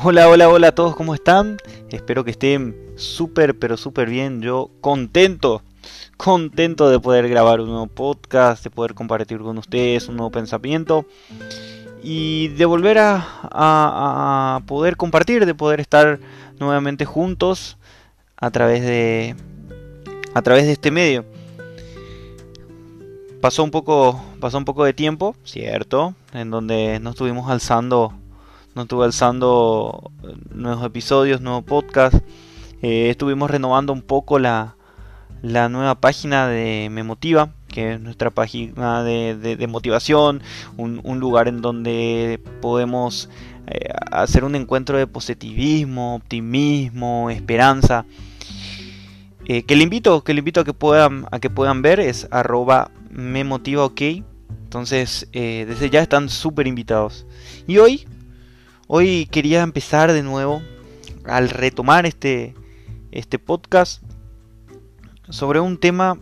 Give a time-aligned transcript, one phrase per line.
[0.00, 1.56] Hola, hola, hola a todos, ¿cómo están?
[1.90, 4.40] Espero que estén súper, pero súper bien.
[4.40, 5.62] Yo contento,
[6.16, 11.04] contento de poder grabar un nuevo podcast, de poder compartir con ustedes un nuevo pensamiento
[12.00, 16.20] y de volver a, poder compartir, de poder estar
[16.60, 17.76] nuevamente juntos
[18.36, 19.34] a través de,
[20.32, 21.24] a través de este medio.
[23.40, 28.14] Pasó un poco, pasó un poco de tiempo, cierto, en donde nos estuvimos alzando
[28.74, 30.12] no estuve alzando
[30.54, 32.22] nuevos episodios, nuevos podcasts.
[32.80, 34.76] Eh, estuvimos renovando un poco la,
[35.42, 40.42] nueva página de Me Motiva, que es nuestra página de, motivación,
[40.76, 43.28] un, lugar en donde podemos
[43.66, 48.04] eh, hacer un encuentro de positivismo, optimismo, esperanza.
[49.46, 52.28] Eh, que le invito, que le invito a que puedan, a que puedan ver es
[52.30, 54.02] arroba me motiva ok.
[54.64, 57.26] Entonces, desde ya están súper invitados.
[57.66, 58.06] Y hoy
[58.90, 60.62] Hoy quería empezar de nuevo
[61.24, 62.54] al retomar este,
[63.12, 64.02] este podcast
[65.28, 66.18] sobre un tema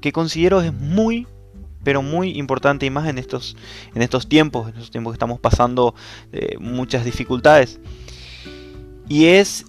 [0.00, 1.26] que considero es muy
[1.82, 3.58] pero muy importante y más en estos
[3.94, 5.94] en estos tiempos, en estos tiempos que estamos pasando
[6.32, 7.78] eh, muchas dificultades
[9.06, 9.66] y es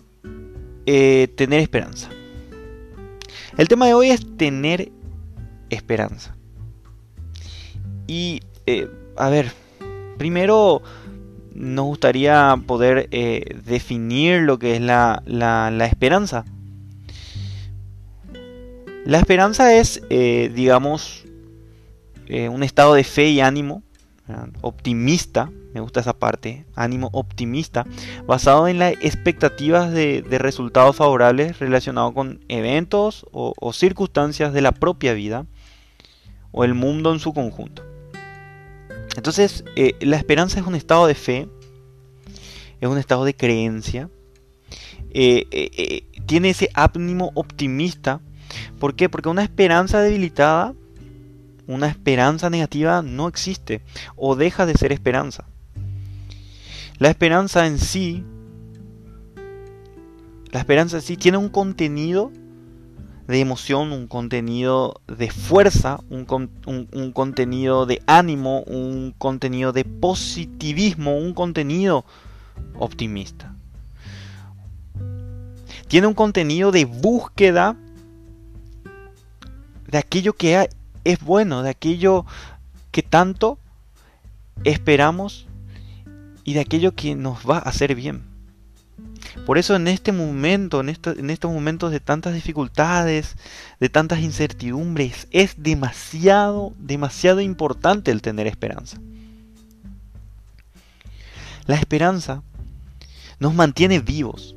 [0.86, 2.10] eh, tener esperanza.
[3.58, 4.94] El tema de hoy es tener
[5.70, 6.38] esperanza.
[8.08, 9.52] Y eh, a ver,
[10.18, 10.82] Primero,
[11.56, 15.22] nos gustaría poder eh, definir lo que es la,
[15.90, 16.46] esperanza.
[19.06, 21.26] La esperanza es, eh, digamos,
[22.28, 23.84] eh, un estado de fe y ánimo
[24.62, 27.86] optimista, me gusta esa parte, ánimo optimista,
[28.26, 35.14] basado en las expectativas de, resultados favorables relacionados con eventos o circunstancias de la propia
[35.14, 35.46] vida
[36.52, 37.84] o el mundo en su conjunto.
[39.16, 41.48] Entonces, eh, la esperanza es un estado de fe,
[42.82, 44.10] es un estado de creencia,
[45.12, 48.20] eh, eh, tiene ese ánimo optimista.
[48.80, 49.08] ¿Por qué?
[49.08, 50.74] Porque una esperanza debilitada,
[51.68, 53.82] una esperanza negativa no existe
[54.16, 55.48] o deja de ser esperanza.
[56.98, 58.24] La esperanza en sí,
[60.52, 62.32] la esperanza en sí tiene un contenido
[63.28, 66.26] de emoción, un contenido de fuerza, un,
[67.14, 72.06] contenido de ánimo, un contenido de positivismo, un contenido
[72.78, 73.56] optimista.
[75.88, 77.76] Tiene un contenido de búsqueda
[79.88, 80.70] de aquello que
[81.04, 82.26] es bueno, de aquello
[82.92, 83.58] que tanto
[84.64, 85.48] esperamos
[86.44, 88.35] y de aquello que nos va a hacer bien.
[89.44, 93.36] Por eso en este momento, en, estos momentos de tantas dificultades,
[93.80, 99.00] de tantas incertidumbres, es demasiado, demasiado importante el tener esperanza.
[101.68, 102.44] La esperanza
[103.40, 104.56] nos mantiene vivos.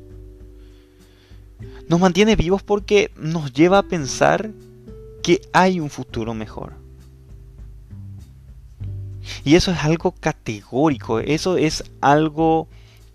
[1.87, 4.51] Nos mantiene vivos porque nos lleva a pensar
[5.21, 6.73] que hay un futuro mejor.
[9.43, 12.67] Y eso es algo categórico, eso es algo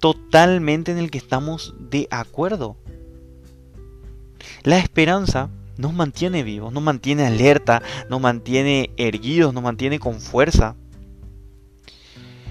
[0.05, 2.77] totalmente en el que estamos de acuerdo.
[4.63, 5.49] La esperanza
[5.79, 10.77] nos mantiene vivos, nos mantiene alerta, nos mantiene erguidos, nos mantiene con fuerza.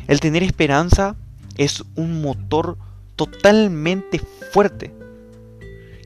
[0.08, 1.16] El tener esperanza
[1.56, 2.80] es un motor
[3.16, 4.20] totalmente
[4.52, 4.92] fuerte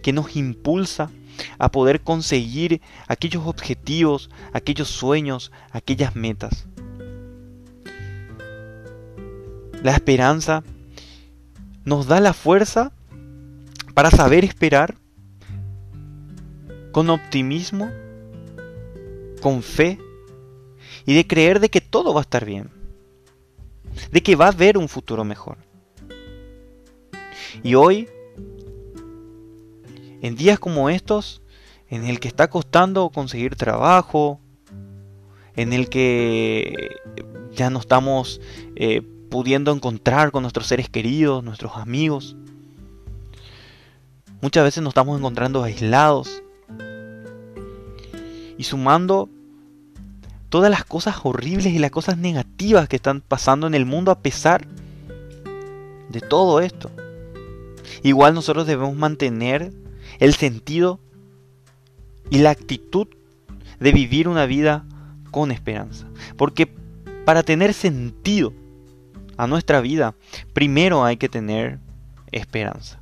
[0.03, 1.09] que nos impulsa
[1.59, 6.68] a poder conseguir aquellos objetivos, aquellos sueños, aquellas metas.
[9.81, 10.62] La esperanza
[11.88, 12.92] nos da la fuerza
[13.94, 14.96] para saber esperar
[16.92, 17.90] con optimismo,
[19.40, 19.97] con fe
[21.06, 22.70] y de creer de que todo va a estar bien,
[24.12, 25.59] de que va a haber un futuro mejor.
[27.64, 28.09] Y hoy,
[30.22, 31.42] en días como estos,
[31.88, 34.41] en el que está costando conseguir trabajo,
[35.56, 36.97] en el que
[37.53, 38.41] ya no estamos
[38.76, 42.35] eh, pudiendo encontrar con nuestros seres queridos, nuestros amigos.
[44.41, 46.44] Muchas veces nos estamos encontrando aislados.
[48.58, 49.29] Y sumando
[50.50, 54.20] todas las cosas horribles y las cosas negativas que están pasando en el mundo a
[54.20, 54.68] pesar
[56.09, 56.90] de todo esto.
[58.03, 59.72] Igual nosotros debemos mantener
[60.20, 61.00] el sentido
[62.30, 63.08] y la actitud
[63.80, 64.85] de vivir una vida
[65.32, 66.08] con esperanza.
[66.35, 66.68] Porque
[67.26, 68.53] para tener sentido
[69.37, 70.16] a nuestra vida,
[70.53, 71.79] primero hay que tener
[72.31, 72.99] esperanza.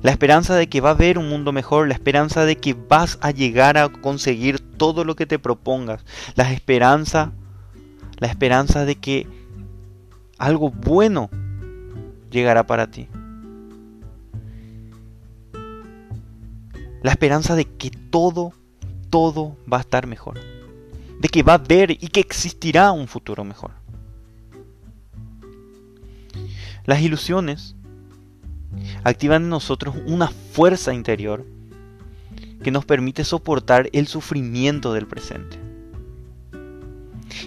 [0.00, 3.18] La esperanza de que va a haber un mundo mejor, la esperanza de que vas
[3.20, 7.32] a llegar a conseguir todo lo que te propongas, la esperanza,
[8.18, 9.26] la esperanza de que
[10.38, 11.28] algo bueno
[12.30, 13.08] llegará para ti.
[17.02, 18.52] La esperanza de que todo,
[19.10, 20.38] todo va a estar mejor.
[21.20, 23.70] De que va a haber y que existirá un futuro mejor.
[26.84, 27.76] Las ilusiones
[29.04, 31.44] activan en nosotros una fuerza interior
[32.62, 35.58] que nos permite soportar el sufrimiento del presente.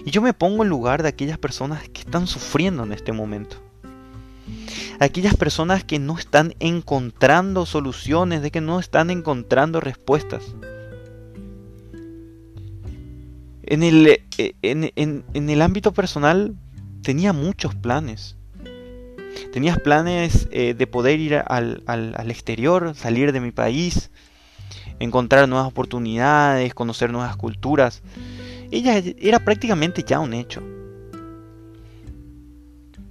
[0.04, 3.56] Y yo me pongo en lugar de aquellas personas que están sufriendo en este momento.
[5.00, 10.54] Aquellas personas que no están encontrando soluciones, de que no están encontrando respuestas.
[13.66, 16.54] En el, eh, en, el ámbito personal
[17.02, 18.36] tenía muchos planes.
[19.52, 24.10] Tenías planes eh, de poder ir al, al exterior, salir de mi país,
[24.98, 28.02] encontrar nuevas oportunidades, conocer nuevas culturas.
[28.70, 30.62] Ella era prácticamente ya un hecho.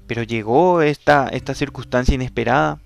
[0.07, 2.79] Pero llegó esta, esta circunstancia inesperada,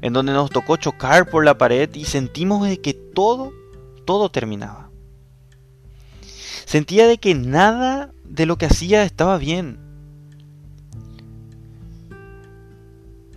[0.00, 3.52] en donde nos tocó chocar por la pared y sentimos que todo,
[4.04, 4.91] todo terminaba.
[6.72, 9.78] Sentía de que nada de lo que hacía estaba bien.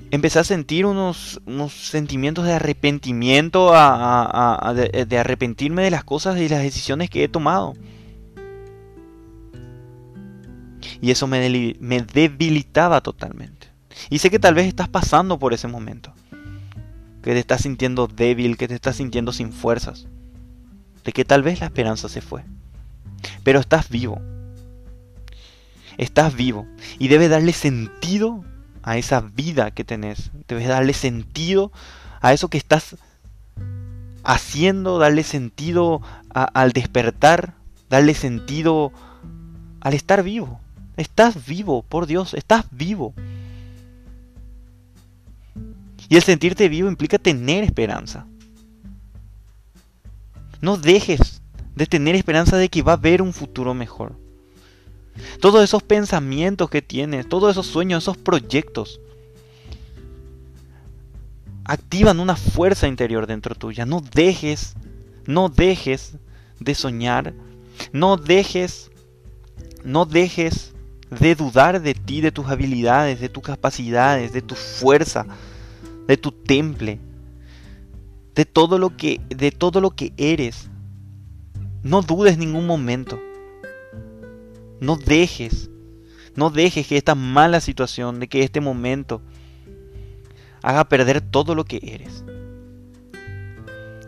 [0.09, 7.09] empecé a sentir unos, sentimientos de arrepentimiento, de, arrepentirme de las cosas y las decisiones
[7.09, 7.73] que he tomado.
[11.01, 13.67] Y eso me, me debilitaba totalmente.
[14.09, 16.13] Y sé que tal vez estás pasando por ese momento.
[17.21, 20.07] Que te estás sintiendo débil, que te estás sintiendo sin fuerzas.
[21.03, 22.45] De que tal vez la esperanza se fue.
[23.43, 24.21] Pero estás vivo.
[25.97, 26.67] Estás vivo.
[26.99, 28.43] Y debe darle sentido
[28.83, 30.31] a esa vida que tenés.
[30.47, 31.71] Debes darle sentido
[32.21, 32.97] a eso que estás
[34.23, 37.53] haciendo, darle sentido al despertar,
[37.89, 38.91] darle sentido
[39.81, 40.59] al estar vivo.
[40.97, 43.13] Estás vivo, por Dios, estás vivo.
[46.09, 48.25] Y el sentirte vivo implica tener esperanza.
[50.61, 51.34] No dejes
[51.75, 54.15] de tener esperanza de que va a haber un futuro mejor.
[55.39, 58.99] Todos esos pensamientos que tienes, todos esos sueños, esos proyectos,
[61.63, 63.85] activan una fuerza interior dentro tuya.
[63.85, 64.75] No dejes,
[65.25, 66.15] no dejes
[66.59, 67.33] de soñar.
[67.91, 68.91] No dejes,
[69.83, 70.73] no dejes
[71.09, 75.25] de dudar de ti, de tus habilidades, de tus capacidades, de tu fuerza,
[76.07, 76.99] de tu temple,
[78.33, 80.69] de todo lo que, de todo lo que eres.
[81.85, 83.21] No dudes ningún momento.
[84.79, 85.69] No dejes,
[86.33, 89.21] no dejes que esta mala situación, de que este momento
[90.63, 92.25] haga perder todo lo que eres.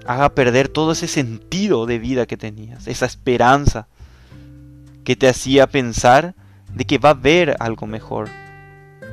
[0.07, 3.87] Haga perder todo ese sentido de vida que tenías, esa esperanza
[5.03, 6.33] que te hacía pensar
[6.73, 8.27] de que va a haber algo mejor,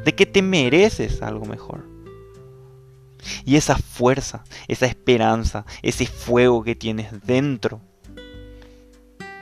[0.07, 1.87] de que te mereces algo mejor.
[3.45, 7.83] Y esa fuerza, esa esperanza, ese fuego que tienes dentro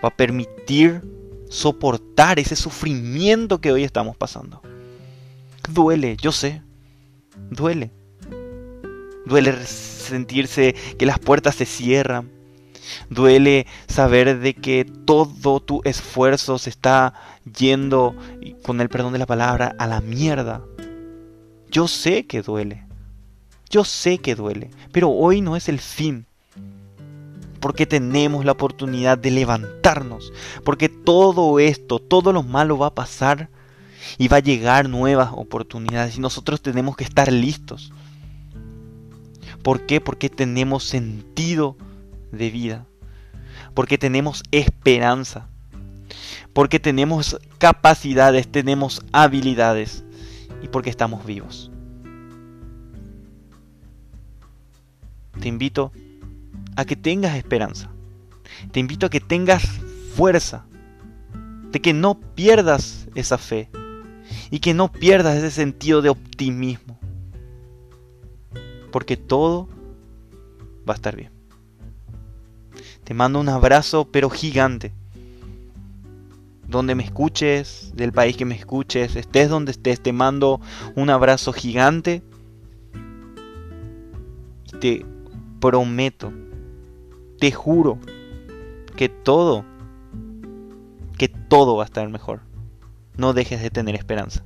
[0.03, 1.03] va a permitir
[1.49, 4.63] soportar ese sufrimiento que hoy estamos pasando.
[5.69, 6.63] Duele, yo sé.
[7.51, 7.91] Duele.
[9.27, 12.31] Duele sentirse que las puertas se cierran.
[13.11, 17.15] Duele saber de que todo tu esfuerzo se está
[17.57, 18.17] yendo,
[18.65, 20.63] con el perdón de la palabra, a la mierda.
[21.71, 22.85] Yo sé que duele.
[23.71, 24.71] Yo sé que duele.
[24.91, 26.27] Pero hoy no es el fin
[27.63, 30.33] porque tenemos la oportunidad de levantarnos,
[30.65, 33.51] porque todo esto, todo lo malo va a pasar
[34.19, 37.93] y va a llegar nuevas oportunidades y nosotros tenemos que estar listos.
[39.63, 40.01] ¿Por qué?
[40.01, 41.77] Porque tenemos sentido
[42.33, 42.85] de vida,
[43.75, 45.47] porque tenemos esperanza,
[46.53, 50.03] porque tenemos capacidades, tenemos habilidades
[50.65, 51.71] y porque estamos vivos.
[55.41, 55.93] Te invito
[56.77, 57.91] a que tengas esperanza.
[58.71, 59.63] Te invito a que tengas
[60.15, 60.67] fuerza.
[61.71, 63.71] De que no pierdas esa fe.
[64.51, 66.99] Y que no pierdas ese sentido de optimismo.
[68.91, 69.69] Porque todo
[70.89, 71.31] va a estar bien.
[73.05, 74.93] Te mando un abrazo pero gigante.
[76.69, 80.61] Donde me escuches, del país que me escuches, estés donde estés, te mando
[80.95, 82.23] un abrazo gigante.
[84.73, 85.07] Y te
[85.61, 86.33] prometo
[87.43, 87.99] te juro
[88.97, 89.65] que todo,
[91.19, 92.43] que todo va a estar mejor.
[93.17, 94.45] No dejes de tener esperanza.